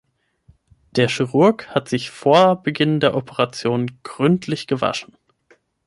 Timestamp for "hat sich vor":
1.67-2.63